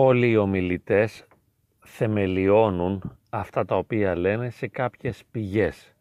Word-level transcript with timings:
όλοι 0.00 0.30
οι 0.30 0.36
ομιλητές 0.36 1.26
θεμελιώνουν 1.78 3.18
αυτά 3.30 3.64
τα 3.64 3.76
οποία 3.76 4.16
λένε 4.16 4.50
σε 4.50 4.66
κάποιες 4.66 5.22
πηγές. 5.30 5.94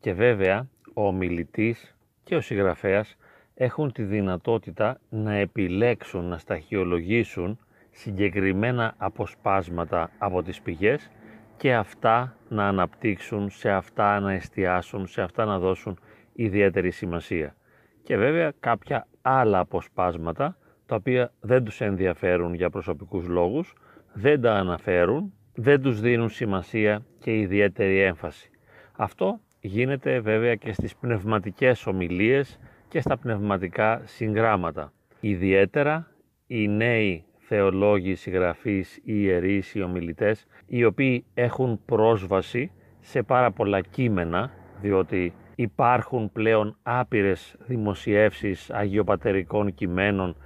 Και 0.00 0.12
βέβαια 0.12 0.68
ο 0.94 1.06
ομιλητής 1.06 1.96
και 2.24 2.36
ο 2.36 2.40
συγγραφέας 2.40 3.16
έχουν 3.54 3.92
τη 3.92 4.02
δυνατότητα 4.02 5.00
να 5.08 5.34
επιλέξουν, 5.34 6.24
να 6.24 6.38
σταχυολογήσουν 6.38 7.58
συγκεκριμένα 7.90 8.94
αποσπάσματα 8.96 10.10
από 10.18 10.42
τις 10.42 10.60
πηγές 10.60 11.10
και 11.56 11.74
αυτά 11.74 12.36
να 12.48 12.68
αναπτύξουν, 12.68 13.50
σε 13.50 13.70
αυτά 13.70 14.20
να 14.20 14.32
εστιάσουν, 14.32 15.06
σε 15.06 15.22
αυτά 15.22 15.44
να 15.44 15.58
δώσουν 15.58 15.98
ιδιαίτερη 16.32 16.90
σημασία. 16.90 17.56
Και 18.02 18.16
βέβαια 18.16 18.52
κάποια 18.60 19.06
άλλα 19.22 19.58
αποσπάσματα 19.58 20.56
τα 20.90 20.96
οποία 20.96 21.32
δεν 21.40 21.64
τους 21.64 21.80
ενδιαφέρουν 21.80 22.54
για 22.54 22.70
προσωπικούς 22.70 23.26
λόγους, 23.26 23.74
δεν 24.12 24.40
τα 24.40 24.54
αναφέρουν, 24.54 25.32
δεν 25.54 25.82
τους 25.82 26.00
δίνουν 26.00 26.28
σημασία 26.28 27.04
και 27.18 27.38
ιδιαίτερη 27.38 28.00
έμφαση. 28.00 28.50
Αυτό 28.96 29.40
γίνεται 29.60 30.20
βέβαια 30.20 30.54
και 30.54 30.72
στις 30.72 30.96
πνευματικές 30.96 31.86
ομιλίες 31.86 32.58
και 32.88 33.00
στα 33.00 33.16
πνευματικά 33.16 34.02
συγγράμματα. 34.04 34.92
Ιδιαίτερα 35.20 36.06
οι 36.46 36.68
νέοι 36.68 37.24
θεολόγοι, 37.38 38.14
συγγραφείς, 38.14 38.96
οι 38.96 39.02
ιερείς, 39.04 39.74
οι 39.74 39.82
ομιλητές, 39.82 40.46
οι 40.66 40.84
οποίοι 40.84 41.24
έχουν 41.34 41.80
πρόσβαση 41.84 42.70
σε 43.00 43.22
πάρα 43.22 43.50
πολλά 43.50 43.80
κείμενα, 43.80 44.50
διότι 44.80 45.34
υπάρχουν 45.54 46.32
πλέον 46.32 46.76
άπειρες 46.82 47.56
δημοσιεύσεις 47.66 48.70
αγιοπατερικών 48.70 49.74
κειμένων 49.74 50.36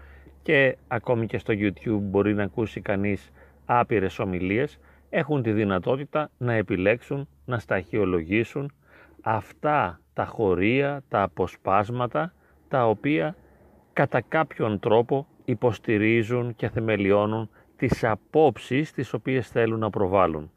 και 0.44 0.76
ακόμη 0.88 1.26
και 1.26 1.38
στο 1.38 1.54
YouTube 1.56 2.00
μπορεί 2.00 2.34
να 2.34 2.42
ακούσει 2.42 2.80
κανείς 2.80 3.30
άπειρες 3.64 4.18
ομιλίες, 4.18 4.78
έχουν 5.10 5.42
τη 5.42 5.52
δυνατότητα 5.52 6.30
να 6.38 6.52
επιλέξουν, 6.52 7.28
να 7.44 7.58
σταχυολογήσουν 7.58 8.72
αυτά 9.22 10.00
τα 10.12 10.24
χωρία, 10.24 11.02
τα 11.08 11.22
αποσπάσματα, 11.22 12.32
τα 12.68 12.88
οποία 12.88 13.36
κατά 13.92 14.20
κάποιον 14.20 14.78
τρόπο 14.78 15.26
υποστηρίζουν 15.44 16.54
και 16.56 16.68
θεμελιώνουν 16.68 17.50
τις 17.76 18.04
απόψεις 18.04 18.92
τις 18.92 19.12
οποίες 19.12 19.48
θέλουν 19.48 19.78
να 19.78 19.90
προβάλλουν. 19.90 20.50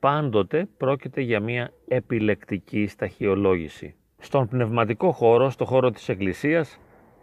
Πάντοτε 0.00 0.68
πρόκειται 0.76 1.20
για 1.20 1.40
μια 1.40 1.72
επιλεκτική 1.88 2.86
σταχυολόγηση. 2.86 3.94
Στον 4.18 4.48
πνευματικό 4.48 5.12
χώρο, 5.12 5.50
στο 5.50 5.64
χώρο 5.64 5.90
της 5.90 6.08
Εκκλησίας, 6.08 6.78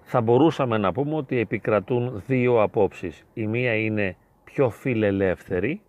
θα 0.10 0.22
μπορούσαμε 0.22 0.78
να 0.78 0.92
πούμε 0.92 1.16
ότι 1.16 1.38
επικρατούν 1.38 2.24
δύο 2.28 2.62
απόψεις. 2.62 3.24
Η 3.34 3.48
μία 3.48 3.76
είναι 3.76 4.16
πιο 4.44 4.70
φιλελεύθερη, 4.70 5.82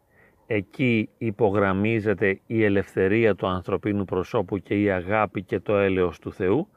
εκεί 0.47 1.09
υπογραμμίζεται 1.19 2.41
η 2.47 2.65
ελευθερία 2.65 3.35
του 3.35 3.47
ανθρωπίνου 3.47 4.05
προσώπου 4.05 4.59
και 4.59 4.83
η 4.83 4.91
αγάπη 4.91 5.43
και 5.43 5.61
το 5.61 5.77
έλεος 5.77 6.19
του 6.19 6.33
Θεού 6.33 6.69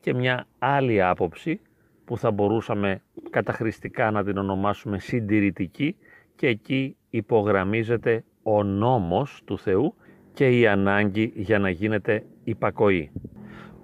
και 0.00 0.14
μια 0.14 0.46
άλλη 0.58 1.02
άποψη 1.02 1.60
που 2.04 2.18
θα 2.18 2.30
μπορούσαμε 2.30 3.02
καταχρηστικά 3.30 4.10
να 4.10 4.24
την 4.24 4.38
ονομάσουμε 4.38 4.98
συντηρητική 4.98 5.96
και 6.36 6.46
εκεί 6.46 6.96
υπογραμμίζεται 7.10 8.24
ο 8.42 8.62
νόμος 8.62 9.42
του 9.44 9.58
Θεού 9.58 9.94
και 10.32 10.58
η 10.58 10.66
ανάγκη 10.66 11.32
για 11.34 11.58
να 11.58 11.70
γίνεται 11.70 12.24
υπακοή. 12.44 13.10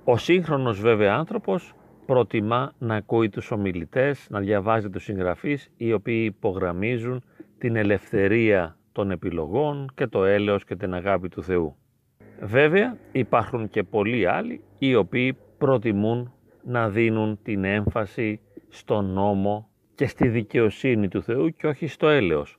Ο 0.05 0.17
σύγχρονος 0.17 0.81
βέβαια 0.81 1.15
άνθρωπος 1.15 1.75
προτιμά 2.11 2.73
να 2.79 2.95
ακούει 2.95 3.29
τους 3.29 3.51
ομιλητές, 3.51 4.27
να 4.31 4.41
διαβάζει 4.41 4.91
τους 4.91 5.05
συγγραφείς 5.05 5.71
οι 5.77 5.93
οποίοι 5.93 6.33
υπογραμμίζουν 6.35 7.23
την 7.59 7.77
ελευθερία 7.77 8.77
των 8.93 9.11
επιλογών 9.11 9.91
και 9.95 10.07
το 10.07 10.25
έλεος 10.25 10.65
και 10.65 10.77
την 10.77 10.95
αγάπη 10.95 11.29
του 11.29 11.43
Θεού. 11.43 11.77
Βέβαια 12.41 12.97
υπάρχουν 13.13 13.69
και 13.69 13.83
πολλοί 13.83 14.27
άλλοι 14.27 14.65
οι 14.79 14.95
οποίοι 14.95 15.37
προτιμούν 15.59 16.33
να 16.65 16.89
δίνουν 16.89 17.39
την 17.43 17.65
έμφαση 17.65 18.41
στον 18.69 19.05
νόμο 19.13 19.69
και 19.95 20.07
στη 20.07 20.29
δικαιοσύνη 20.29 21.09
του 21.09 21.23
Θεού 21.23 21.49
και 21.49 21.67
όχι 21.67 21.87
στο 21.87 22.09
έλεος. 22.09 22.59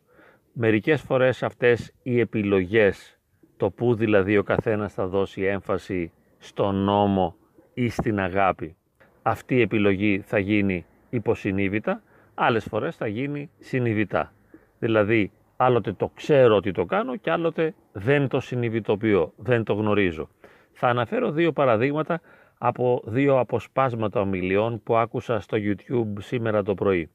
Μερικές 0.54 1.02
φορές 1.02 1.44
αυτές 1.44 1.94
οι 2.04 2.20
επιλογές, 2.20 3.20
το 3.58 3.70
που 3.70 3.96
δηλαδή 3.96 4.38
ο 4.38 4.44
καθένας 4.44 4.94
θα 4.94 5.08
δώσει 5.08 5.42
έμφαση 5.42 6.12
στον 6.38 6.76
νόμο 6.76 7.36
ή 7.74 7.90
στην 7.90 8.20
αγάπη, 8.20 8.76
αυτή 9.22 9.56
η 9.56 9.62
επιλογή 9.62 10.22
θα 10.26 10.40
γίνει 10.40 10.86
υποσυνείδητα, 11.10 12.02
άλλες 12.34 12.64
φορές 12.64 12.96
θα 12.96 13.08
γίνει 13.08 13.50
συνειδητά. 13.60 14.34
Δηλαδή, 14.80 15.32
άλλοτε 15.56 15.94
το 15.94 16.12
ξέρω 16.16 16.56
ότι 16.56 16.72
το 16.72 16.86
κάνω 16.86 17.16
και 17.16 17.32
άλλοτε 17.32 17.74
δεν 17.92 18.28
το 18.28 18.40
συνειδητοποιώ, 18.40 19.34
δεν 19.38 19.64
το 19.64 19.74
γνωρίζω. 19.74 20.30
Θα 20.72 20.88
αναφέρω 20.88 21.32
δύο 21.32 21.52
παραδείγματα 21.52 22.22
από 22.58 23.02
δύο 23.06 23.40
αποσπάσματα 23.40 24.20
ομιλιών 24.22 24.84
που 24.84 24.96
άκουσα 24.96 25.40
στο 25.40 25.58
YouTube 25.62 26.14
σήμερα 26.20 26.64
το 26.64 26.74
πρωί. 26.74 27.10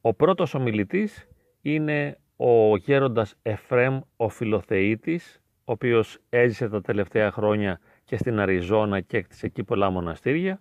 Ο 0.00 0.14
πρώτος 0.14 0.54
ομιλητής 0.54 1.28
είναι 1.62 2.18
ο 2.36 2.76
γέροντας 2.76 3.34
Εφρέμ 3.42 4.00
ο 4.16 4.28
Φιλοθεήτης, 4.28 5.42
ο 5.64 5.72
οποίος 5.72 6.18
έζησε 6.28 6.68
τα 6.68 6.80
τελευταία 6.80 7.30
χρόνια 7.30 7.80
και 8.04 8.16
στην 8.16 8.40
Αριζόνα 8.40 9.00
και 9.00 9.16
έκτισε 9.16 9.46
εκεί 9.46 9.64
πολλά 9.64 9.90
μοναστήρια. 9.90 10.60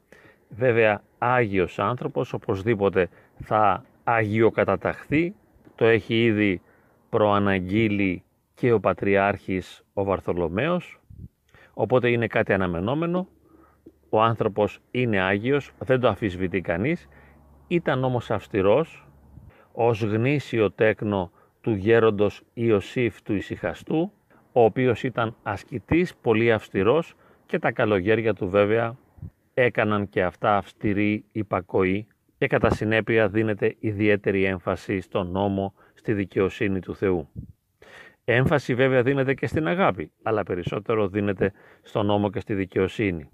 Βέβαια 0.55 1.01
Άγιος 1.17 1.79
άνθρωπος, 1.79 2.33
οπωσδήποτε 2.33 3.09
θα 3.43 3.85
αγιοκαταταχθεί, 4.03 5.35
το 5.75 5.85
έχει 5.85 6.23
ήδη 6.23 6.61
προαναγγείλει 7.09 8.23
και 8.53 8.71
ο 8.71 8.79
Πατριάρχης 8.79 9.83
ο 9.93 10.03
Βαρθολομαίος, 10.03 10.99
οπότε 11.73 12.09
είναι 12.09 12.27
κάτι 12.27 12.53
αναμενόμενο. 12.53 13.27
Ο 14.09 14.21
άνθρωπος 14.21 14.79
είναι 14.91 15.19
Άγιος, 15.19 15.71
δεν 15.79 15.99
το 15.99 16.07
αφισβητεί 16.07 16.61
κανείς, 16.61 17.07
ήταν 17.67 18.03
όμως 18.03 18.31
αυστηρός, 18.31 19.07
ως 19.71 20.03
γνήσιο 20.03 20.71
τέκνο 20.71 21.31
του 21.61 21.71
γέροντος 21.71 22.43
Ιωσήφ 22.53 23.21
του 23.21 23.33
Ισυχαστού, 23.33 24.11
ο 24.51 24.63
οποίος 24.63 25.03
ήταν 25.03 25.35
ασκητής, 25.43 26.15
πολύ 26.15 26.51
αυστηρός 26.51 27.15
και 27.45 27.59
τα 27.59 27.71
καλογέρια 27.71 28.33
του 28.33 28.49
βέβαια 28.49 28.95
έκαναν 29.61 30.09
και 30.09 30.23
αυτά 30.23 30.57
αυστηρή 30.57 31.25
υπακοή 31.31 32.07
και 32.37 32.47
κατά 32.47 32.69
συνέπεια 32.69 33.27
δίνεται 33.27 33.75
ιδιαίτερη 33.79 34.43
έμφαση 34.43 35.01
στον 35.01 35.31
νόμο, 35.31 35.73
στη 35.93 36.13
δικαιοσύνη 36.13 36.79
του 36.79 36.95
Θεού. 36.95 37.27
Έμφαση 38.25 38.75
βέβαια 38.75 39.01
δίνεται 39.01 39.33
και 39.33 39.47
στην 39.47 39.67
αγάπη, 39.67 40.11
αλλά 40.23 40.43
περισσότερο 40.43 41.07
δίνεται 41.07 41.51
στον 41.81 42.05
νόμο 42.05 42.29
και 42.29 42.39
στη 42.39 42.53
δικαιοσύνη. 42.53 43.29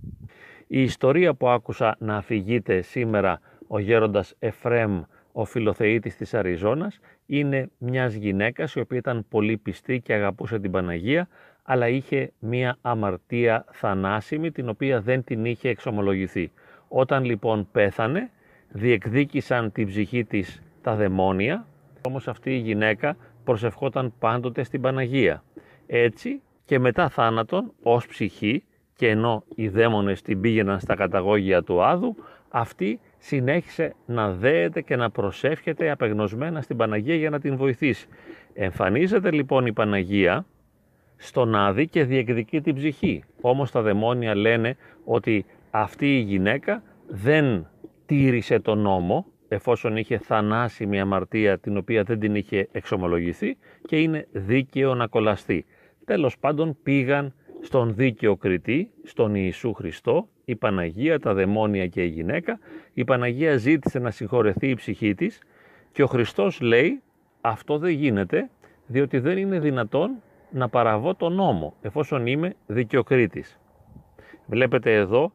Η 0.68 0.82
ιστορία 0.82 1.34
που 1.34 1.48
άκουσα 1.48 1.96
να 2.00 2.16
αφηγείται 2.16 2.82
σήμερα 2.82 3.40
ο 3.68 3.80
γέροντας 3.80 4.36
Εφρέμ, 4.40 5.02
ο 5.32 5.46
φιλοθεήτης 5.46 6.16
της 6.16 6.34
Αριζόνας, 6.34 7.00
είναι 7.26 7.70
μιας 7.78 8.14
γυναίκας 8.14 8.74
η 8.74 8.80
οποία 8.80 8.98
ήταν 8.98 9.26
πολύ 9.30 9.58
πιστή 9.58 10.02
και 10.02 10.14
αγαπούσε 10.14 10.60
την 10.60 10.72
Παναγία, 10.72 11.28
αλλά 11.70 11.88
είχε 11.88 12.32
μία 12.40 12.78
αμαρτία 12.82 13.66
θανάσιμη 13.72 14.52
την 14.52 14.70
οποία 14.70 15.02
δεν 15.02 15.24
την 15.24 15.46
είχε 15.46 15.70
εξομολογηθεί. 15.70 16.52
Όταν 16.88 17.24
λοιπόν 17.24 17.68
πέθανε, 17.72 18.30
διεκδίκησαν 18.70 19.72
την 19.72 19.88
ψυχή 19.88 20.24
της 20.24 20.62
τα 20.82 20.96
δαιμόνια, 20.96 21.66
όμως 22.08 22.28
αυτή 22.28 22.52
η 22.52 22.58
γυναίκα 22.58 23.18
προσευχόταν 23.44 24.14
πάντοτε 24.20 24.64
στην 24.64 24.82
Παναγία. 24.82 25.44
Έτσι 25.88 26.42
και 26.66 26.80
μετά 26.80 27.10
θάνατον 27.10 27.72
ως 27.84 28.08
ψυχή 28.08 28.64
και 28.96 29.10
ενώ 29.10 29.44
οι 29.56 29.68
δαίμονες 29.68 30.22
την 30.22 30.42
πήγαιναν 30.42 30.80
στα 30.80 30.96
καταγόγια 30.96 31.64
του 31.64 31.84
Άδου, 31.84 32.16
αυτή 32.50 33.00
συνέχισε 33.18 33.96
να 34.06 34.32
δέεται 34.32 34.82
και 34.82 34.96
να 34.96 35.10
προσεύχεται 35.10 35.90
απεγνωσμένα 35.90 36.62
στην 36.62 36.78
Παναγία 36.78 37.16
για 37.16 37.30
να 37.30 37.40
την 37.40 37.56
βοηθήσει. 37.56 38.08
Εμφανίζεται 38.54 39.32
λοιπόν 39.32 39.66
η 39.66 39.74
Παναγία 39.74 40.46
στον 41.18 41.56
Άδη 41.56 41.88
και 41.88 42.04
διεκδικεί 42.04 42.62
την 42.62 42.76
ψυχή. 42.76 43.24
Όμως 43.42 43.72
τα 43.72 43.82
δαιμόνια 43.82 44.36
λένε 44.36 44.78
ότι 45.06 45.46
αυτή 45.72 46.18
η 46.18 46.20
γυναίκα 46.20 46.84
δεν 47.08 47.68
τήρησε 48.06 48.60
τον 48.60 48.80
νόμο 48.80 49.26
εφόσον 49.48 49.98
είχε 49.98 50.18
θανάσιμη 50.18 51.00
αμαρτία 51.00 51.60
την 51.60 51.78
οποία 51.78 52.04
δεν 52.04 52.20
την 52.20 52.36
είχε 52.36 52.68
εξομολογηθεί 52.72 53.58
και 53.86 54.02
είναι 54.02 54.28
δίκαιο 54.32 54.96
να 54.96 55.08
κολλαστεί. 55.08 55.66
Τέλος 56.06 56.38
πάντων 56.38 56.78
πήγαν 56.84 57.34
στον 57.62 57.96
δίκαιο 57.96 58.36
κριτή, 58.36 58.90
στον 59.04 59.36
Ιησού 59.36 59.74
Χριστό, 59.74 60.28
η 60.46 60.56
Παναγία, 60.56 61.20
τα 61.20 61.34
δαιμόνια 61.34 61.88
και 61.88 62.04
η 62.04 62.08
γυναίκα. 62.08 62.60
Η 62.94 63.04
Παναγία 63.04 63.58
ζήτησε 63.58 64.00
να 64.00 64.12
συγχωρεθεί 64.12 64.70
η 64.70 64.76
ψυχή 64.76 65.16
της 65.16 65.42
και 65.92 66.04
ο 66.04 66.08
Χριστός 66.08 66.62
λέει 66.62 67.02
αυτό 67.42 67.78
δεν 67.78 67.92
γίνεται 67.92 68.50
διότι 68.88 69.20
δεν 69.20 69.38
είναι 69.38 69.60
δυνατόν 69.60 70.12
να 70.52 70.70
παραβώ 70.70 71.16
τον 71.16 71.34
νόμο 71.34 71.74
εφόσον 71.82 72.26
είμαι 72.26 72.56
δικαιοκρίτης. 72.68 73.60
Βλέπετε 74.46 74.94
εδώ 74.94 75.32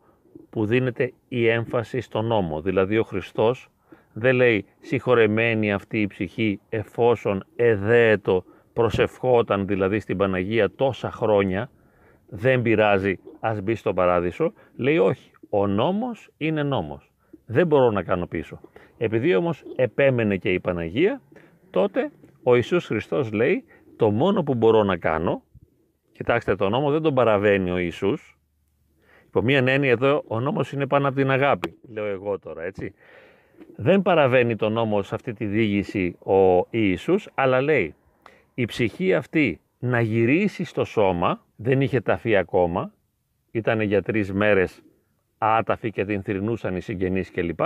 που 0.50 0.67
δίνεται 0.67 1.12
η 1.29 1.49
έμφαση 1.49 2.00
στον 2.00 2.26
νόμο, 2.26 2.61
δηλαδή 2.61 2.99
ο 2.99 3.03
Χριστός 3.03 3.70
Δεν 4.12 4.35
λέει 4.35 4.64
συγχωρεμένη 4.81 5.73
αυτή 5.73 6.00
η 6.00 6.06
ψυχή 6.06 6.61
εφόσον 6.69 7.44
εδέετο 7.56 8.44
προσευχόταν 8.73 9.67
δηλαδή 9.67 10.00
στην 10.00 10.17
Παναγία 10.17 10.70
τόσα 10.70 11.11
χρόνια, 11.11 11.70
δεν 12.29 12.62
πειράζει, 12.62 13.19
ας 13.41 13.61
μπει 13.61 13.75
στο 13.75 13.94
παράδεισο. 13.94 14.53
Λέει 14.76 14.99
όχι, 14.99 15.31
ο 15.49 15.67
νόμος 15.67 16.31
είναι 16.37 16.62
νόμος. 16.62 17.12
Δεν 17.47 17.67
μπορώ 17.67 17.91
να 17.91 18.03
κάνω 18.03 18.26
πίσω. 18.26 18.61
Επειδή 18.99 19.35
όμως 19.35 19.64
επέμενε 19.76 20.37
και 20.37 20.53
η 20.53 20.61
Παναγία, 20.61 21.20
τότε 21.70 22.11
ο 22.43 22.55
Ιησούς 22.55 22.87
Χριστός 22.87 23.32
λέει 23.32 23.64
το 23.97 24.11
μόνο 24.11 24.43
που 24.43 24.55
μπορώ 24.55 24.83
να 24.83 24.97
κάνω, 24.97 25.43
κοιτάξτε 26.12 26.56
το 26.56 26.69
νόμο 26.69 26.91
δεν 26.91 27.03
τον 27.03 27.15
παραβαίνει 27.15 27.71
ο 27.71 27.79
Ιησούς, 27.79 28.39
υπό 29.27 29.43
μία 29.43 29.65
έννοια 29.67 29.91
εδώ 29.91 30.25
ο 30.27 30.41
νόμος 30.41 30.73
είναι 30.73 30.87
πάνω 30.87 31.09
από 31.09 31.17
την 31.17 31.31
αγάπη, 31.31 31.79
λέω 31.93 32.06
εγώ 32.06 32.39
τώρα 32.39 32.62
έτσι. 32.62 32.94
Δεν 33.77 34.03
παραβαίνει 34.03 34.56
το 34.56 34.69
νόμο 34.69 35.03
σε 35.03 35.15
αυτή 35.15 35.33
τη 35.33 35.44
δίγηση 35.44 36.17
ο 36.19 36.67
Ιησούς, 36.71 37.29
αλλά 37.35 37.61
λέει 37.61 37.94
η 38.55 38.65
ψυχή 38.65 39.15
αυτή 39.15 39.61
να 39.79 40.00
γυρίσει 40.00 40.65
στο 40.65 40.85
σώμα, 40.85 41.45
δεν 41.56 41.81
είχε 41.81 42.00
ταφεί 42.00 42.37
ακόμα, 42.37 42.93
ήταν 43.50 43.81
για 43.81 44.03
τρεις 44.03 44.33
μέρες 44.33 44.83
άταφη 45.38 45.91
και 45.91 46.05
την 46.05 46.23
θρυνούσαν 46.23 46.77
οι 46.77 46.81
συγγενείς 46.81 47.31
κλπ. 47.31 47.61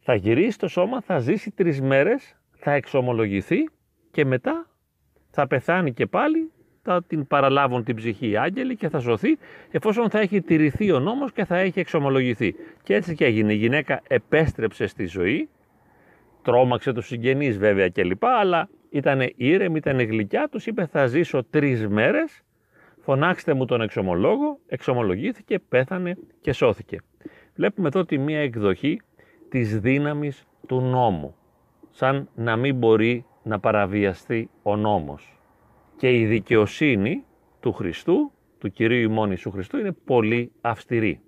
Θα 0.00 0.14
γυρίσει 0.14 0.50
στο 0.50 0.68
σώμα, 0.68 1.00
θα 1.00 1.18
ζήσει 1.18 1.50
τρεις 1.50 1.80
μέρες, 1.80 2.36
θα 2.56 2.72
εξομολογηθεί 2.72 3.68
και 4.10 4.24
μετά 4.24 4.66
θα 5.30 5.46
πεθάνει 5.46 5.92
και 5.92 6.06
πάλι, 6.06 6.50
θα 6.82 7.04
την 7.06 7.26
παραλάβουν 7.26 7.84
την 7.84 7.96
ψυχή 7.96 8.28
οι 8.28 8.36
άγγελοι 8.36 8.76
και 8.76 8.88
θα 8.88 9.00
σωθεί 9.00 9.38
εφόσον 9.70 10.10
θα 10.10 10.18
έχει 10.18 10.40
τηρηθεί 10.40 10.92
ο 10.92 11.00
νόμος 11.00 11.32
και 11.32 11.44
θα 11.44 11.56
έχει 11.56 11.80
εξομολογηθεί. 11.80 12.54
Και 12.82 12.94
έτσι 12.94 13.14
και 13.14 13.24
έγινε. 13.24 13.52
Η 13.52 13.56
γυναίκα 13.56 14.02
επέστρεψε 14.08 14.86
στη 14.86 15.06
ζωή, 15.06 15.48
τρόμαξε 16.42 16.92
τους 16.92 17.06
συγγενείς 17.06 17.58
βέβαια 17.58 17.88
κλπ. 17.88 18.24
Αλλά 18.24 18.68
ήταν 18.90 19.32
ήρεμη, 19.36 19.76
ήταν 19.76 20.00
γλυκιά, 20.00 20.48
τους 20.50 20.66
είπε 20.66 20.86
θα 20.86 21.06
ζήσω 21.06 21.44
τρεις 21.44 21.88
μέρες, 21.88 22.42
φωνάξτε 23.00 23.54
μου 23.54 23.64
τον 23.64 23.80
εξομολόγο, 23.80 24.58
εξομολογήθηκε, 24.66 25.58
πέθανε 25.58 26.16
και 26.40 26.52
σώθηκε. 26.52 26.98
Βλέπουμε 27.54 27.88
εδώ 27.88 28.04
τη 28.04 28.18
μία 28.18 28.40
εκδοχή 28.40 29.00
της 29.48 29.80
δύναμης 29.80 30.46
του 30.66 30.80
νόμου, 30.80 31.34
σαν 31.90 32.28
να 32.34 32.56
μην 32.56 32.74
μπορεί 32.74 33.24
να 33.48 33.58
παραβιαστεί 33.58 34.50
ο 34.62 34.76
νόμος. 34.76 35.38
Και 35.96 36.18
η 36.18 36.26
δικαιοσύνη 36.26 37.24
του 37.60 37.72
Χριστού, 37.72 38.32
του 38.58 38.70
Κυρίου 38.70 39.10
ημών 39.10 39.28
Ιησού 39.28 39.50
Χριστού, 39.50 39.78
είναι 39.78 39.92
πολύ 40.04 40.52
αυστηρή. 40.60 41.20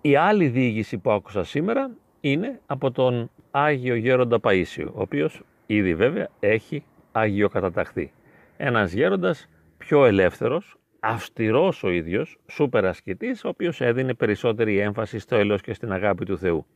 Η 0.00 0.16
άλλη 0.16 0.48
διήγηση 0.48 0.98
που 0.98 1.10
άκουσα 1.10 1.44
σήμερα 1.44 1.90
είναι 2.20 2.60
από 2.66 2.90
τον 2.90 3.30
Άγιο 3.50 3.94
Γέροντα 3.94 4.38
Παΐσιο, 4.42 4.86
ο 4.94 5.00
οποίος 5.00 5.42
ήδη 5.66 5.94
βέβαια 5.94 6.28
έχει 6.40 6.84
αγιοκαταταχθεί. 7.12 8.12
Ένας 8.56 8.92
γέροντας 8.92 9.48
πιο 9.78 10.04
ελεύθερος, 10.04 10.78
αυστηρός 11.00 11.82
ο 11.82 11.90
ίδιος, 11.90 12.38
σούπερ 12.50 12.86
ασκητής, 12.86 13.44
ο 13.44 13.48
οποίος 13.48 13.80
έδινε 13.80 14.14
περισσότερη 14.14 14.78
έμφαση 14.78 15.18
στο 15.18 15.36
έλεος 15.36 15.60
και 15.60 15.74
στην 15.74 15.92
αγάπη 15.92 16.24
του 16.24 16.38
Θεού. 16.38 16.66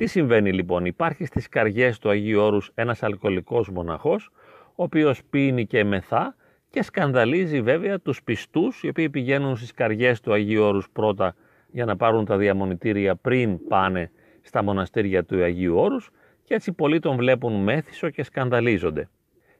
Τι 0.00 0.06
συμβαίνει 0.06 0.52
λοιπόν, 0.52 0.84
υπάρχει 0.84 1.24
στις 1.24 1.48
καριές 1.48 1.98
του 1.98 2.08
Αγίου 2.10 2.40
Όρους 2.40 2.70
ένας 2.74 3.02
αλκοολικός 3.02 3.68
μοναχός, 3.68 4.30
ο 4.74 4.82
οποίος 4.82 5.24
πίνει 5.30 5.66
και 5.66 5.84
μεθά 5.84 6.34
και 6.70 6.82
σκανδαλίζει 6.82 7.60
βέβαια 7.62 8.00
τους 8.00 8.22
πιστούς, 8.22 8.82
οι 8.82 8.88
οποίοι 8.88 9.10
πηγαίνουν 9.10 9.56
στις 9.56 9.72
καριές 9.72 10.20
του 10.20 10.32
Αγίου 10.32 10.62
Όρους 10.62 10.90
πρώτα 10.90 11.34
για 11.70 11.84
να 11.84 11.96
πάρουν 11.96 12.24
τα 12.24 12.36
διαμονητήρια 12.36 13.16
πριν 13.16 13.66
πάνε 13.68 14.10
στα 14.42 14.62
μοναστήρια 14.62 15.24
του 15.24 15.42
Αγίου 15.42 15.76
Όρους 15.76 16.10
και 16.44 16.54
έτσι 16.54 16.72
πολλοί 16.72 16.98
τον 16.98 17.16
βλέπουν 17.16 17.62
μέθησο 17.62 18.10
και 18.10 18.22
σκανδαλίζονται. 18.22 19.08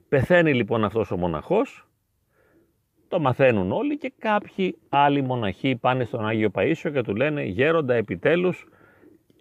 Πεθαίνει 0.08 0.54
λοιπόν 0.54 0.84
αυτός 0.84 1.10
ο 1.10 1.16
μοναχός, 1.16 1.88
το 3.08 3.20
μαθαίνουν 3.20 3.72
όλοι 3.72 3.98
και 3.98 4.12
κάποιοι 4.18 4.78
άλλοι 4.88 5.22
μοναχοί 5.22 5.76
πάνε 5.76 6.04
στον 6.04 6.26
Άγιο 6.26 6.50
Παΐσιο 6.54 6.90
και 6.92 7.02
του 7.02 7.14
λένε 7.14 7.42
«Γέροντα 7.42 7.94
επιτέλους 7.94 8.66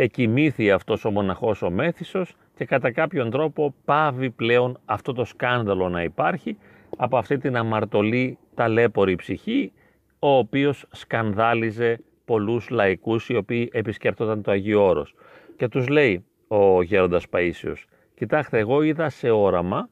εκοιμήθη 0.02 0.72
αυτός 0.72 1.06
ο 1.06 1.12
μοναχός 1.12 1.62
ο 1.62 1.70
μέθησος 1.70 2.36
και 2.56 2.66
κατά 2.66 2.92
κάποιον 2.92 3.30
τρόπο 3.30 3.74
πάβει 3.86 4.30
πλέον 4.30 4.80
αυτό 4.86 5.14
το 5.14 5.26
σκάνδαλο 5.26 5.90
να 5.90 6.04
υπάρχει 6.04 6.58
από 6.98 7.18
αυτή 7.18 7.38
την 7.38 7.58
αμαρτωλή 7.58 8.38
ταλέπορη 8.56 9.16
ψυχή 9.16 9.72
ο 10.20 10.38
οποίος 10.38 10.86
σκανδάλιζε 10.92 12.04
πολλούς 12.26 12.70
λαϊκούς 12.70 13.30
οι 13.30 13.36
οποίοι 13.36 13.70
επισκέπτονταν 13.72 14.42
το 14.42 14.52
Αγίο 14.52 14.86
Όρος. 14.86 15.16
Και 15.58 15.68
τους 15.68 15.88
λέει 15.88 16.26
ο 16.48 16.82
γέροντας 16.82 17.26
Παΐσιος, 17.32 17.84
κοιτάξτε 18.16 18.58
εγώ 18.58 18.82
είδα 18.82 19.10
σε 19.10 19.30
όραμα 19.30 19.90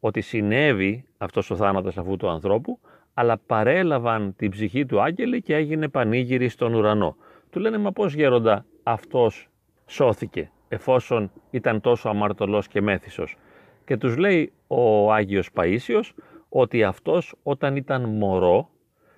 ότι 0.00 0.20
συνέβη 0.20 1.04
αυτός 1.18 1.50
ο 1.50 1.56
θάνατος 1.56 1.98
αυτού 1.98 2.16
του 2.16 2.28
ανθρώπου, 2.28 2.78
αλλά 3.14 3.38
παρέλαβαν 3.46 4.34
την 4.36 4.50
ψυχή 4.50 4.86
του 4.86 5.02
άγγελοι 5.02 5.42
και 5.42 5.54
έγινε 5.54 5.88
πανήγυρη 5.88 6.48
στον 6.48 6.74
ουρανό. 6.74 7.16
Του 7.50 7.60
λένε, 7.60 7.78
μα 7.78 7.92
πώς 7.92 8.14
γέροντα 8.14 8.64
αυτός 8.82 9.48
σώθηκε, 9.86 10.50
εφόσον 10.68 11.30
ήταν 11.50 11.80
τόσο 11.80 12.08
αμαρτωλός 12.08 12.68
και 12.68 12.80
μέθησος. 12.80 13.36
Και 13.84 13.96
τους 13.96 14.16
λέει 14.16 14.52
ο 14.66 15.12
Άγιος 15.12 15.50
Παΐσιος 15.54 16.12
ότι 16.48 16.82
αυτός 16.84 17.34
όταν 17.42 17.76
ήταν 17.76 18.08
μωρό, 18.08 18.70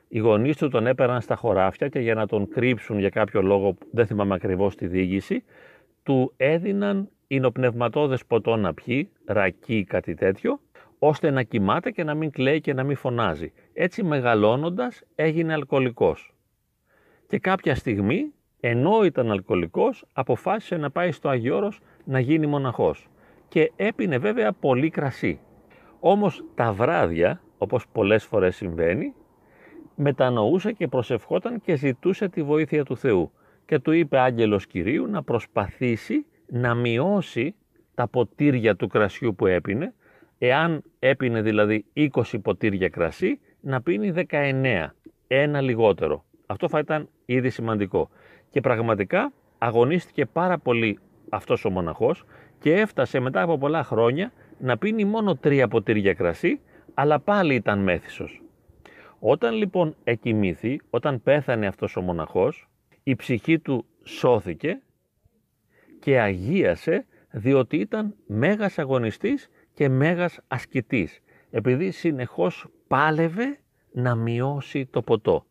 οι 0.08 0.19
γονείς 0.19 0.56
του 0.56 0.69
τον 0.69 0.87
έπαιρναν 0.87 1.20
στα 1.20 1.37
χωράφια 1.37 1.88
και 1.88 1.99
για 1.99 2.14
να 2.14 2.26
τον 2.26 2.49
κρύψουν 2.49 2.99
για 2.99 3.08
κάποιο 3.08 3.43
λόγο, 3.43 3.76
δεν 3.90 4.06
θυμάμαι 4.06 4.34
ακριβώς 4.34 4.76
τη 4.76 4.87
διήγηση, 4.87 5.44
του 6.02 6.32
έδιναν 6.37 7.08
υνοπνευματώδες 7.26 8.26
ποτό 8.26 8.56
να 8.56 8.75
πιει, 8.75 9.11
ρακί 9.26 9.84
κάτι 9.84 10.14
τέτοιο, 10.14 10.61
ώστε 10.99 11.31
να 11.31 11.43
κοιμάται 11.43 11.90
και 11.90 12.05
να 12.05 12.14
μην 12.14 12.31
κλαίει 12.31 12.61
και 12.61 12.72
να 12.72 12.82
μην 12.84 12.96
φωνάζει. 12.96 13.52
Έτσι 13.72 14.02
μεγαλώνοντας 14.02 15.02
έγινε 15.14 15.52
αλκοολικός. 15.52 16.34
Και 17.26 17.38
κάποια 17.38 17.75
στιγμή, 17.75 18.32
ενώ 18.66 19.05
ήταν 19.05 19.31
αλκοολικός, 19.31 20.05
αποφάσισε 20.12 20.76
να 20.76 20.90
πάει 20.90 21.12
στο 21.12 21.28
Αγιώρος 21.28 21.81
να 22.05 22.19
γίνει 22.19 22.46
μοναχός. 22.46 23.08
Και 23.49 23.72
έπινε 23.76 24.19
βέβαια 24.19 24.52
πολύ 24.52 24.90
κρασί. 24.90 25.40
Όμως 26.00 26.44
τα 26.54 26.73
βράδια, 26.73 27.42
όπως 27.59 27.87
πολλές 27.92 28.25
φορές 28.25 28.56
συμβαίνει, 28.56 29.14
μετανοούσε 29.94 30.73
και 30.73 30.88
προσευχόταν 30.88 31.61
και 31.61 31.76
ζητούσε 31.76 32.28
τη 32.28 32.42
βοήθεια 32.42 32.85
του 32.85 32.97
Θεού. 32.97 33.33
Και 33.66 33.78
του 33.78 33.92
είπε 33.92 34.18
άγγελος 34.18 34.66
Κυρίου 34.66 35.06
να 35.06 35.23
προσπαθήσει 35.23 36.26
να 36.47 36.75
μειώσει 36.75 37.54
τα 37.94 38.09
ποτήρια 38.09 38.76
του 38.76 38.87
κρασιού 38.87 39.35
που 39.35 39.47
έπινε, 39.47 39.94
εάν 40.38 40.83
έπινε 40.99 41.42
δηλαδή 41.42 41.85
20 41.94 42.09
ποτήρια 42.42 42.88
κρασί, 42.88 43.40
να 43.61 43.83
πίνει 43.83 44.12
19, 44.30 44.87
ένα 45.26 45.61
λιγότερο. 45.61 46.25
Αυτό 46.47 46.68
θα 46.68 46.78
ήταν 46.78 47.09
ήδη 47.25 47.50
σημαντικό. 47.50 48.11
Και 48.54 48.61
πραγματικά 48.61 49.32
αγωνίστηκε 49.58 50.26
πάρα 50.26 50.58
πολύ 50.58 50.99
αυτός 51.28 51.64
ο 51.64 51.70
μοναχός 51.70 52.25
και 52.58 52.75
έφτασε 52.75 53.20
μετά 53.20 53.42
από 53.42 53.58
πολλά 53.58 53.84
χρόνια 53.84 54.32
να 54.58 54.78
πίνει 54.78 55.04
μόνο 55.04 55.37
τρία 55.37 55.68
ποτήρια 55.68 56.14
κρασί, 56.14 56.61
αλλά 56.94 57.20
πάλι 57.20 57.54
ήταν 57.54 57.78
μέθησος. 57.78 58.42
Όταν 59.18 59.54
λοιπόν 59.54 59.94
εκοιμήθη, 60.04 60.80
όταν 60.90 61.23
πέθανε 61.23 61.66
αυτός 61.66 61.96
ο 61.96 62.00
μοναχός, 62.00 62.68
η 63.02 63.16
ψυχή 63.16 63.58
του 63.58 63.87
σώθηκε 64.04 64.82
και 66.00 66.20
αγίασε 66.20 67.06
διότι 67.30 67.76
ήταν 67.76 68.14
μέγας 68.26 68.78
αγωνιστής 68.78 69.50
και 69.73 69.88
μέγας 69.88 70.40
ασκητής, 70.49 71.20
επειδή 71.50 71.90
συνεχώς 71.90 72.66
πάλευε 72.88 73.58
να 73.92 74.14
μειώσει 74.14 74.87
το 74.87 75.02
ποτό. 75.02 75.44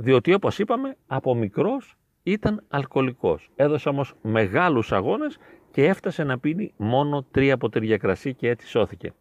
Διότι 0.00 0.34
όπως 0.34 0.58
είπαμε, 0.58 0.96
από 1.06 1.34
μικρός 1.34 1.96
ήταν 2.22 2.64
αλκοολικός. 2.68 3.50
Έδωσε 3.56 3.88
όμως 3.88 4.14
μεγάλους 4.22 4.92
αγώνες 4.92 5.38
και 5.70 5.84
έφτασε 5.84 6.24
να 6.24 6.38
πίνει 6.38 6.72
μόνο 6.76 7.26
τρία 7.30 7.56
ποτήρια 7.56 7.96
κρασί 7.96 8.34
και 8.34 8.48
έτσι 8.48 8.66
σώθηκε. 8.66 9.12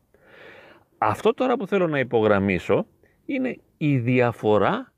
Αυτό 0.97 1.33
τώρα 1.33 1.57
που 1.57 1.67
θέλω 1.67 1.87
να 1.87 1.99
υπογραμμίσω 1.99 2.85
είναι 3.25 3.57
η 3.77 3.97
διαφορά 3.97 4.93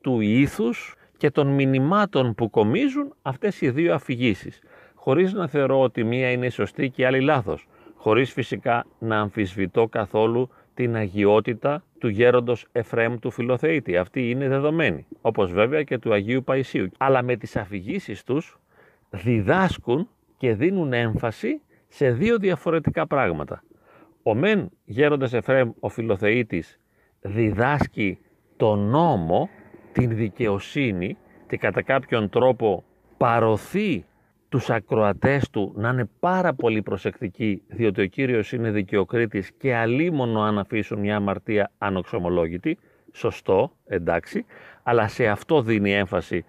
του 0.00 0.20
ήθους 0.20 0.94
και 1.16 1.30
των 1.30 1.46
μηνυμάτων 1.46 2.34
που 2.34 2.50
κομίζουν 2.50 3.14
αυτές 3.22 3.60
οι 3.60 3.70
δύο 3.70 3.94
αφηγήσεις. 3.94 4.62
Χωρίς 4.94 5.32
να 5.32 5.48
θεωρώ 5.48 5.80
ότι 5.80 6.04
μία 6.04 6.30
είναι 6.30 6.50
σωστή 6.50 6.90
και 6.90 7.02
η 7.02 7.04
άλλη 7.04 7.20
λάθος. 7.20 7.68
Χωρίς 7.94 8.32
φυσικά 8.32 8.86
να 8.98 9.20
αμφισβητώ 9.20 9.86
καθόλου 9.88 10.50
την 10.76 10.96
αγιότητα 10.96 11.84
του 11.98 12.08
γέροντος 12.08 12.66
Εφραίμ 12.72 13.18
του 13.18 13.30
Φιλοθεήτη. 13.30 13.96
Αυτή 13.96 14.30
είναι 14.30 14.48
δεδομένη, 14.48 15.06
όπως 15.20 15.52
βέβαια 15.52 15.82
και 15.82 15.98
του 15.98 16.12
Αγίου 16.12 16.42
Παϊσίου. 16.44 16.88
Αλλά 16.98 17.22
με 17.22 17.36
τις 17.36 17.56
αφηγήσεις 17.56 18.24
τους 18.24 18.58
διδάσκουν 19.10 20.08
και 20.36 20.54
δίνουν 20.54 20.92
έμφαση 20.92 21.60
σε 21.88 22.10
δύο 22.10 22.38
διαφορετικά 22.38 23.06
πράγματα. 23.06 23.62
Ο 24.22 24.34
μεν 24.34 24.70
γέροντας 24.84 25.32
Εφραίμ 25.32 25.70
ο 25.80 25.88
Φιλοθεήτης 25.88 26.80
διδάσκει 27.20 28.18
τον 28.56 28.78
νόμο, 28.78 29.48
την 29.92 30.16
δικαιοσύνη 30.16 31.16
και 31.48 31.56
κατά 31.56 31.82
κάποιον 31.82 32.28
τρόπο 32.28 32.84
παροθεί 33.16 34.04
τους 34.56 34.70
ακροατές 34.70 35.50
του 35.50 35.72
να 35.76 35.88
είναι 35.88 36.08
πάρα 36.20 36.54
πολύ 36.54 36.82
προσεκτικοί 36.82 37.62
διότι 37.68 38.02
ο 38.02 38.06
Κύριος 38.06 38.52
είναι 38.52 38.70
δικαιοκρίτης 38.70 39.52
και 39.58 39.74
αλίμονο 39.74 40.40
αν 40.40 40.58
αφήσουν 40.58 40.98
μια 40.98 41.16
αμαρτία 41.16 41.70
ανοξομολόγητη, 41.78 42.78
σωστό, 43.12 43.72
εντάξει, 43.86 44.44
αλλά 44.82 45.08
σε 45.08 45.26
αυτό 45.26 45.62
δίνει 45.62 45.94
έμφαση 45.94 46.44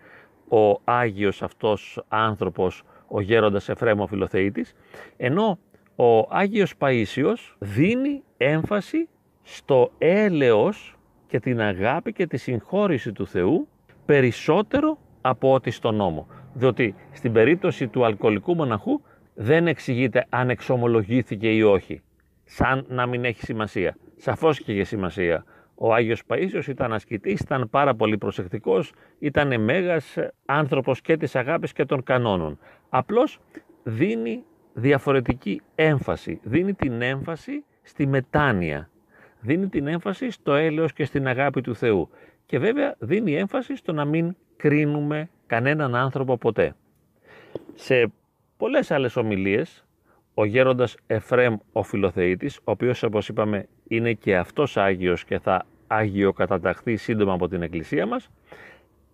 ο 0.50 0.82
Άγιος 0.84 1.42
αυτός 1.42 2.04
άνθρωπος, 2.08 2.84
ο 3.08 3.22
γέροντας 3.22 3.70
Εφραίμ 3.70 4.06
Φιλοθεήτης, 4.06 4.74
ενώ 5.18 5.60
ο 5.96 6.20
Άγιος 6.30 6.74
Παΐσιος 6.80 7.56
δίνει 7.60 8.24
έμφαση 8.38 9.10
στο 9.44 9.92
έλεος 9.98 10.98
και 11.28 11.40
την 11.40 11.62
αγάπη 11.62 12.14
και 12.14 12.28
τη 12.28 12.38
συγχώρηση 12.38 13.12
του 13.12 13.28
Θεού 13.28 13.68
περισσότερο 14.06 14.98
από 15.22 15.54
ό,τι 15.54 15.72
στον 15.72 15.96
νόμο. 15.96 16.28
Διότι 16.58 16.96
στην 17.12 17.32
περίπτωση 17.32 17.88
του 17.88 18.06
αλκοολικού 18.06 18.56
μοναχού 18.56 19.02
δεν 19.34 19.68
εξηγείται 19.68 20.26
αν 20.30 20.50
εξομολογήθηκε 20.50 21.52
ή 21.52 21.62
όχι, 21.62 22.02
σαν 22.44 22.86
να 22.90 23.06
μην 23.06 23.26
έχει 23.26 23.42
σημασία. 23.42 23.98
Σαφώς 24.16 24.62
και 24.62 24.72
είχε 24.72 24.84
σημασία. 24.84 25.46
Ο 25.76 25.94
Άγιος 25.94 26.24
Παΐσιος 26.28 26.68
ήταν 26.68 26.94
ασκητής, 26.94 27.40
ήταν 27.40 27.70
πάρα 27.70 27.96
πολύ 27.96 28.18
προσεκτικός, 28.18 28.94
ήταν 29.20 29.62
μέγας 29.62 30.18
άνθρωπος 30.46 31.02
και 31.02 31.18
της 31.18 31.36
αγάπης 31.36 31.74
και 31.74 31.86
των 31.86 32.04
κανόνων. 32.04 32.60
Απλώς 32.90 33.40
δίνει 33.84 34.44
διαφορετική 34.74 35.62
έμφαση, 35.76 36.40
δίνει 36.44 36.74
την 36.74 37.02
έμφαση 37.02 37.64
στη 37.82 38.08
μετάνοια, 38.08 38.90
δίνει 39.40 39.68
την 39.68 39.88
έμφαση 39.88 40.30
στο 40.32 40.54
έλεος 40.54 40.94
και 40.94 41.06
στην 41.06 41.28
αγάπη 41.28 41.62
του 41.62 41.76
Θεού 41.76 42.10
και 42.46 42.60
βέβαια 42.60 42.96
δίνει 43.00 43.36
έμφαση 43.36 43.76
στο 43.76 43.94
να 43.94 44.06
μην 44.06 44.36
κρίνουμε 44.58 45.30
κανέναν 45.48 45.96
άνθρωπο 45.96 46.38
ποτέ. 46.38 46.76
Σε 47.76 48.12
πολλές 48.58 48.92
άλλες 48.92 49.16
ομιλίες, 49.16 49.86
ο 50.34 50.46
γέροντας 50.46 50.98
Εφρέμ 51.08 51.56
ο 51.72 51.84
Φιλοθεήτης, 51.84 52.58
ο 52.58 52.72
οποίος 52.72 53.04
όπως 53.04 53.30
είπαμε 53.30 53.68
είναι 53.88 54.14
και 54.14 54.38
αυτός 54.38 54.78
Άγιος 54.78 55.26
και 55.26 55.40
θα 55.40 55.66
αγιοκαταταχθεί 55.88 56.96
σύντομα 56.96 57.34
από 57.34 57.48
την 57.48 57.62
Εκκλησία 57.62 58.06
μας, 58.06 58.30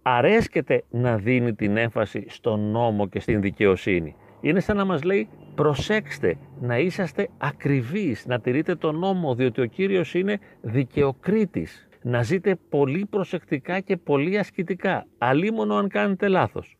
αρέσκεται 0.01 0.83
να 0.89 1.17
δίνει 1.17 1.53
την 1.53 1.77
έμφαση 1.77 2.25
στον 2.27 2.59
νόμο 2.71 3.07
και 3.07 3.19
στην 3.19 3.41
δικαιοσύνη. 3.41 4.15
Είναι 4.41 4.59
σαν 4.59 4.77
να 4.77 4.85
μας 4.85 5.03
λέει 5.03 5.29
προσέξτε 5.55 6.37
να 6.61 6.77
είσαστε 6.77 7.29
ακριβείς, 7.37 8.25
να 8.25 8.39
τηρείτε 8.39 8.75
τον 8.75 8.99
νόμο 8.99 9.35
διότι 9.35 9.61
ο 9.61 9.65
Κύριος 9.65 10.13
είναι 10.13 10.39
δικαιοκρίτης 10.61 11.87
να 12.03 12.21
ζείτε 12.23 12.55
πολύ 12.69 13.05
προσεκτικά 13.05 13.79
και 13.79 13.97
πολύ 13.97 14.37
ασκητικά, 14.37 15.05
αλίμονο 15.17 15.75
αν 15.75 15.87
κάνετε 15.87 16.27
λάθος. 16.27 16.77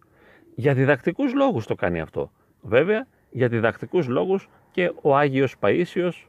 Για 0.55 0.73
διδακτικούς 0.73 1.33
λόγους 1.33 1.65
το 1.65 1.75
κάνει 1.75 1.99
αυτό. 1.99 2.31
Βέβαια, 2.61 3.07
για 3.29 3.47
διδακτικούς 3.47 4.07
λόγους 4.07 4.49
και 4.71 4.91
ο 5.01 5.17
Άγιος 5.17 5.55
Παΐσιος 5.59 6.27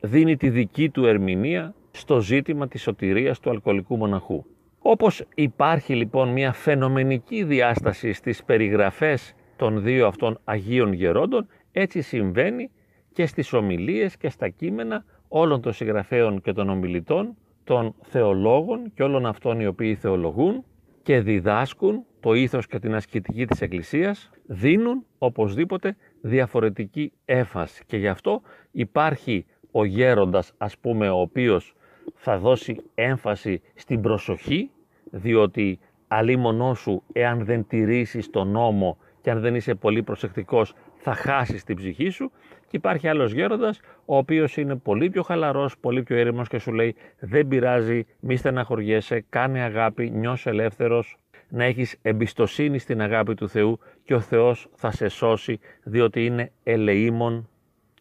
δίνει 0.00 0.36
τη 0.36 0.50
δική 0.50 0.90
του 0.90 1.06
ερμηνεία 1.06 1.74
στο 1.90 2.20
ζήτημα 2.20 2.68
της 2.68 2.82
σωτηρίας 2.82 3.40
του 3.40 3.50
αλκοολικού 3.50 3.96
μοναχού. 3.96 4.44
Όπως 4.78 5.24
υπάρχει 5.34 5.94
λοιπόν 5.94 6.28
μια 6.28 6.52
φαινομενική 6.52 7.44
διάσταση 7.44 8.12
στις 8.12 8.44
περιγραφές 8.44 9.34
των 9.56 9.82
δύο 9.82 10.06
αυτών 10.06 10.40
Αγίων 10.44 10.92
Γερόντων, 10.92 11.46
έτσι 11.72 12.00
συμβαίνει 12.00 12.70
και 13.12 13.26
στις 13.26 13.52
ομιλίες 13.52 14.16
και 14.16 14.28
στα 14.28 14.48
κείμενα 14.48 15.04
όλων 15.28 15.60
των 15.60 15.72
συγγραφέων 15.72 16.40
και 16.40 16.52
των 16.52 16.68
ομιλητών 16.68 17.36
των 17.70 17.94
θεολόγων 18.02 18.92
και 18.94 19.02
όλων 19.02 19.26
αυτών 19.26 19.60
οι 19.60 19.66
οποίοι 19.66 19.94
θεολογούν 19.94 20.64
και 21.02 21.20
διδάσκουν 21.20 22.04
το 22.20 22.34
ήθος 22.34 22.66
και 22.66 22.78
την 22.78 22.94
ασκητική 22.94 23.46
της 23.46 23.60
Εκκλησίας, 23.60 24.30
δίνουν 24.46 25.04
οπωσδήποτε 25.18 25.96
διαφορετική 26.20 27.12
έφαση 27.24 27.84
και 27.86 27.96
γι' 27.96 28.08
αυτό 28.08 28.42
υπάρχει 28.70 29.46
ο 29.70 29.84
γέροντας 29.84 30.52
ας 30.58 30.78
πούμε 30.78 31.08
ο 31.08 31.20
οποίος 31.20 31.74
θα 32.14 32.38
δώσει 32.38 32.76
έμφαση 32.94 33.62
στην 33.74 34.00
προσοχή 34.00 34.70
διότι 35.10 35.78
αλίμονό 36.08 36.74
σου 36.74 37.02
εάν 37.12 37.44
δεν 37.44 37.66
τηρήσεις 37.66 38.30
τον 38.30 38.48
νόμο 38.48 38.98
και 39.20 39.30
αν 39.30 39.40
δεν 39.40 39.54
είσαι 39.54 39.74
πολύ 39.74 40.02
προσεκτικός 40.02 40.74
θα 40.96 41.14
χάσεις 41.14 41.64
την 41.64 41.76
ψυχή 41.76 42.08
σου 42.08 42.30
και 42.70 42.76
υπάρχει 42.76 43.08
άλλος 43.08 43.32
γέροντας 43.32 43.80
ο 44.04 44.16
οποίος 44.16 44.56
είναι 44.56 44.76
πολύ 44.76 45.10
πιο 45.10 45.22
χαλαρός, 45.22 45.78
πολύ 45.78 46.02
πιο 46.02 46.16
έρημος 46.16 46.48
και 46.48 46.58
σου 46.58 46.72
λέει 46.72 46.94
δεν 47.18 47.48
πειράζει, 47.48 48.06
μη 48.20 48.36
στεναχωριέσαι, 48.36 49.24
κάνε 49.28 49.60
αγάπη, 49.60 50.10
νιώσε 50.10 50.50
ελεύθερος, 50.50 51.16
να 51.48 51.64
έχεις 51.64 51.96
εμπιστοσύνη 52.02 52.78
στην 52.78 53.00
αγάπη 53.00 53.34
του 53.34 53.48
Θεού 53.48 53.78
και 54.04 54.14
ο 54.14 54.20
Θεός 54.20 54.68
θα 54.74 54.90
σε 54.90 55.08
σώσει 55.08 55.60
διότι 55.82 56.24
είναι 56.24 56.52
ελεήμων, 56.62 57.48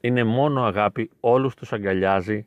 είναι 0.01 0.23
μόνο 0.23 0.63
αγάπη, 0.63 1.09
όλους 1.19 1.55
τους 1.55 1.73
αγκαλιάζει 1.73 2.45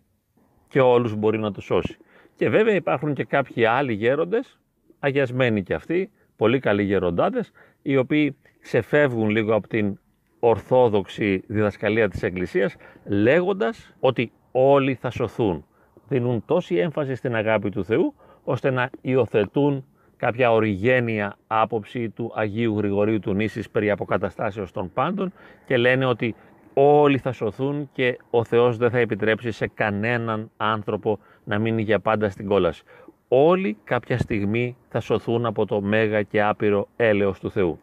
και 0.69 0.81
όλους 0.81 1.15
μπορεί 1.15 1.39
να 1.39 1.53
τους 1.53 1.65
σώσει. 1.65 1.97
Και 2.37 2.49
βέβαια 2.49 2.75
υπάρχουν 2.75 3.15
και 3.15 3.25
κάποιοι 3.25 3.65
άλλοι 3.65 3.93
γέροντες, 3.93 4.61
αγιασμένοι 4.99 5.63
και 5.63 5.75
αυτοί, 5.75 6.11
πολύ 6.37 6.59
καλοί 6.59 6.83
γεροντάδες, 6.83 7.53
οι 7.83 7.97
οποίοι 7.97 8.37
ξεφεύγουν 8.61 9.29
λίγο 9.29 9.55
από 9.55 9.69
την 9.69 9.99
ορθόδοξη 10.45 11.43
διδασκαλία 11.47 12.09
της 12.09 12.23
Εκκλησίας 12.23 12.77
λέγοντας 13.05 13.95
ότι 14.01 14.33
όλοι 14.53 14.95
θα 14.95 15.11
σωθούν. 15.11 15.65
Δίνουν 16.09 16.43
τόση 16.47 16.77
έμφαση 16.77 17.15
στην 17.15 17.35
αγάπη 17.35 17.71
του 17.71 17.85
Θεού 17.85 18.15
ώστε 18.45 18.71
να 18.71 18.91
υιοθετούν 19.01 19.85
κάποια 20.17 20.53
οριγένεια 20.53 21.37
άποψη 21.47 22.09
του 22.09 22.33
Αγίου 22.35 22.77
Γρηγορίου 22.77 23.21
του 23.21 23.35
Νήσης 23.35 23.71
περί 23.71 23.91
αποκαταστάσεως 23.91 24.73
των 24.73 24.93
πάντων 24.93 25.33
και 25.67 25.77
λένε 25.77 26.05
ότι 26.05 26.35
όλοι 26.75 27.19
θα 27.19 27.33
σωθούν 27.33 27.89
και 27.93 28.19
ο 28.31 28.45
Θεός 28.45 28.77
δεν 28.77 28.91
θα 28.91 28.99
επιτρέψει 28.99 29.51
σε 29.51 29.67
κανέναν 29.67 30.51
άνθρωπο 30.57 31.19
να 31.45 31.59
μείνει 31.59 31.83
για 31.83 32.01
πάντα 32.01 32.31
στην 32.31 32.47
κόλαση. 32.47 32.83
Όλοι 33.29 33.77
κάποια 33.85 34.19
στιγμή 34.19 34.77
θα 34.89 35.01
σωθούν 35.01 35.47
από 35.47 35.67
το 35.67 35.81
μέγα 35.81 36.23
και 36.23 36.43
άπειρο 36.43 36.89
έλεος 36.97 37.41
του 37.41 37.51
Θεού. 37.51 37.79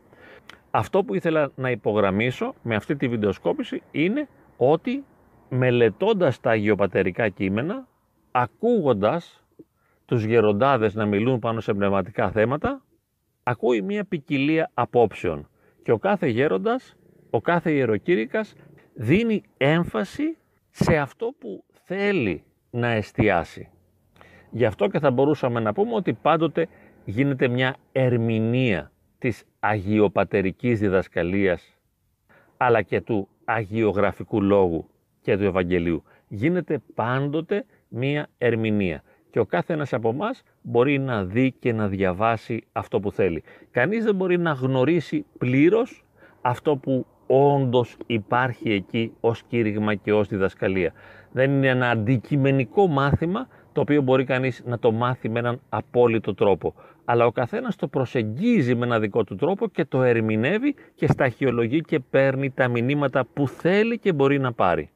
Αυτό 0.71 1.03
που 1.03 1.15
ήθελα 1.15 1.51
να 1.55 1.71
υπογραμμίσω 1.71 2.53
με 2.61 2.75
αυτή 2.75 2.95
τη 2.95 3.07
βιντεοσκόπηση 3.07 3.81
είναι 3.91 4.27
ότι 4.57 5.03
μελετώντας 5.49 6.39
τα 6.39 6.49
αγιοπατερικά 6.49 7.29
κείμενα, 7.29 7.87
ακούγοντας 8.31 9.43
τους 10.05 10.23
γεροντάδες 10.23 10.93
να 10.93 11.05
μιλούν 11.05 11.39
πάνω 11.39 11.59
σε 11.59 11.73
πνευματικά 11.73 12.31
θέματα, 12.31 12.83
ακούει 13.43 13.81
μια 13.81 14.05
ποικιλία 14.05 14.71
απόψεων 14.73 15.49
και 15.83 15.91
ο 15.91 15.97
κάθε 15.97 16.27
γέροντας, 16.27 16.95
ο 17.29 17.41
κάθε 17.41 17.71
ιεροκήρυκας 17.71 18.53
δίνει 18.93 19.43
έμφαση 19.57 20.37
σε 20.69 20.97
αυτό 20.97 21.33
που 21.39 21.63
θέλει 21.83 22.43
να 22.69 22.87
εστιάσει. 22.87 23.69
Γι' 24.51 24.65
αυτό 24.65 24.87
και 24.87 24.99
θα 24.99 25.11
μπορούσαμε 25.11 25.59
να 25.59 25.73
πούμε 25.73 25.93
ότι 25.93 26.13
πάντοτε 26.13 26.67
γίνεται 27.05 27.47
μια 27.47 27.75
ερμηνεία 27.91 28.91
της 29.19 29.43
αγιοπατερικής 29.59 30.79
διδασκαλίας 30.79 31.77
αλλά 32.57 32.81
και 32.81 33.01
του 33.01 33.27
αγιογραφικού 33.45 34.41
λόγου 34.41 34.89
και 35.21 35.37
του 35.37 35.43
Ευαγγελίου. 35.43 36.03
Γίνεται 36.27 36.81
πάντοτε 36.95 37.65
μία 37.87 38.27
ερμηνεία 38.37 39.03
και 39.31 39.39
ο 39.39 39.45
κάθε 39.45 39.73
ένας 39.73 39.93
από 39.93 40.09
εμάς 40.09 40.43
μπορεί 40.61 40.99
να 40.99 41.23
δει 41.23 41.51
και 41.51 41.73
να 41.73 41.87
διαβάσει 41.87 42.63
αυτό 42.71 42.99
που 42.99 43.11
θέλει. 43.11 43.43
Κανείς 43.71 44.03
δεν 44.03 44.15
μπορεί 44.15 44.37
να 44.37 44.51
γνωρίσει 44.51 45.25
πλήρως 45.37 46.05
αυτό 46.41 46.75
που 46.75 47.05
όντως 47.27 47.97
υπάρχει 48.05 48.71
εκεί 48.71 49.13
ως 49.19 49.43
κήρυγμα 49.43 49.95
και 49.95 50.13
ως 50.13 50.27
διδασκαλία. 50.27 50.93
Δεν 51.31 51.51
είναι 51.51 51.67
ένα 51.67 51.89
αντικειμενικό 51.89 52.87
μάθημα 52.87 53.47
το 53.71 53.81
οποίο 53.81 54.01
μπορεί 54.01 54.23
κανείς 54.23 54.63
να 54.65 54.79
το 54.79 54.91
μάθει 54.91 55.29
με 55.29 55.39
έναν 55.39 55.61
απόλυτο 55.69 56.33
τρόπο. 56.33 56.73
Αλλά 57.11 57.25
ο 57.25 57.31
καθένας 57.31 57.75
το 57.75 57.87
προσεγγίζει 57.87 58.75
με 58.75 58.85
ένα 58.85 58.99
δικό 58.99 59.23
του 59.23 59.35
τρόπο 59.35 59.67
και 59.67 59.85
το 59.85 60.03
ερμηνεύει 60.03 60.75
και 60.95 61.07
σταχυολογεί 61.07 61.81
και 61.81 61.99
παίρνει 61.99 62.51
τα 62.51 62.67
μηνύματα 62.67 63.25
που 63.33 63.47
θέλει 63.47 63.99
και 63.99 64.13
μπορεί 64.13 64.39
να 64.39 64.53
πάρει. 64.53 64.89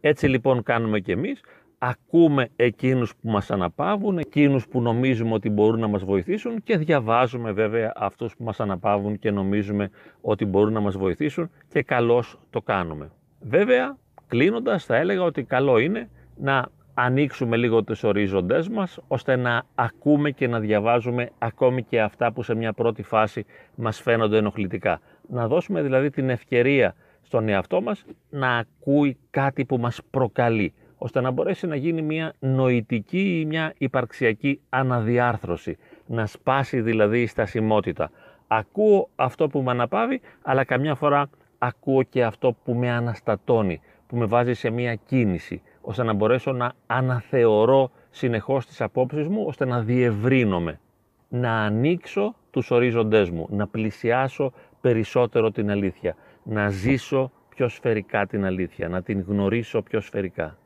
Έτσι 0.00 0.26
λοιπόν 0.28 0.62
κάνουμε 0.62 1.00
και 1.00 1.12
εμείς, 1.12 1.40
ακούμε 1.78 2.48
εκείνους 2.56 3.16
που 3.16 3.30
μας 3.30 3.50
αναπαύουν, 3.50 4.18
εκείνους 4.18 4.68
που 4.68 4.80
νομίζουμε 4.80 5.32
ότι 5.34 5.50
μπορούν 5.50 5.80
να 5.80 5.86
μας 5.88 6.04
βοηθήσουν 6.04 6.62
και 6.62 6.76
διαβάζουμε 6.76 7.52
βέβαια 7.52 7.92
αυτούς 7.96 8.36
που 8.36 8.44
μας 8.44 8.60
αναπαύουν 8.60 9.18
και 9.18 9.30
νομίζουμε 9.30 9.90
ότι 10.20 10.44
μπορούν 10.44 10.72
να 10.72 10.80
μας 10.80 10.96
βοηθήσουν 10.96 11.50
και 11.68 11.82
καλώς 11.82 12.38
το 12.50 12.60
κάνουμε. 12.60 13.10
Βέβαια, 13.40 13.96
κλείνοντας 14.26 14.84
θα 14.84 14.96
έλεγα 14.96 15.22
ότι 15.22 15.42
καλό 15.42 15.78
είναι 15.78 16.08
να 16.36 16.68
ανοίξουμε 17.00 17.56
λίγο 17.56 17.82
τους 17.84 18.02
ορίζοντές 18.02 18.68
μας 18.68 18.98
ώστε 19.08 19.36
να 19.36 19.62
ακούμε 19.74 20.30
και 20.30 20.48
να 20.48 20.60
διαβάζουμε 20.60 21.30
ακόμη 21.38 21.82
και 21.82 22.00
αυτά 22.00 22.32
που 22.32 22.42
σε 22.42 22.54
μια 22.54 22.72
πρώτη 22.72 23.02
φάση 23.02 23.46
μας 23.74 24.00
φαίνονται 24.00 24.36
ενοχλητικά. 24.36 25.00
Να 25.28 25.48
δώσουμε 25.48 25.82
δηλαδή 25.82 26.10
την 26.10 26.30
ευκαιρία 26.30 26.94
στον 27.22 27.48
εαυτό 27.48 27.80
μας 27.80 28.04
να 28.30 28.56
ακούει 28.56 29.16
κάτι 29.30 29.64
που 29.64 29.76
μας 29.78 30.00
προκαλεί 30.10 30.72
ώστε 30.98 31.20
να 31.20 31.30
μπορέσει 31.30 31.66
να 31.66 31.76
γίνει 31.76 32.02
μια 32.02 32.32
νοητική 32.38 33.40
ή 33.40 33.44
μια 33.44 33.74
υπαρξιακή 33.78 34.60
αναδιάρθρωση, 34.68 35.76
να 36.06 36.26
σπάσει 36.26 36.80
δηλαδή 36.80 37.22
η 37.22 37.26
στασιμότητα. 37.26 38.10
Ακούω 38.46 39.08
αυτό 39.16 39.48
που 39.48 39.62
με 39.62 39.70
αναπαύει, 39.70 40.20
αλλά 40.42 40.64
καμιά 40.64 40.94
φορά 40.94 41.30
ακούω 41.58 42.02
και 42.02 42.24
αυτό 42.24 42.56
που 42.64 42.74
με 42.74 42.90
αναστατώνει, 42.90 43.80
που 44.06 44.16
με 44.16 44.24
βάζει 44.24 44.54
σε 44.54 44.70
μία 44.70 44.94
κίνηση, 44.94 45.62
ώστε 45.88 46.02
να 46.02 46.12
μπορέσω 46.12 46.52
να 46.52 46.72
αναθεωρώ 46.86 47.90
συνεχώς 48.10 48.66
τις 48.66 48.80
απόψεις 48.80 49.28
μου, 49.28 49.44
ώστε 49.46 49.64
να 49.64 49.80
διευρύνομαι, 49.80 50.80
να 51.28 51.52
ανοίξω 51.52 52.34
τους 52.50 52.70
ορίζοντές 52.70 53.30
μου, 53.30 53.46
να 53.50 53.66
πλησιάσω 53.66 54.52
περισσότερο 54.80 55.50
την 55.50 55.70
αλήθεια, 55.70 56.16
να 56.42 56.68
ζήσω 56.68 57.30
πιο 57.48 57.68
σφαιρικά 57.68 58.26
την 58.26 58.44
αλήθεια, 58.44 58.88
να 58.88 59.02
την 59.02 59.24
γνωρίσω 59.28 59.82
πιο 59.82 60.00
σφαιρικά. 60.00 60.58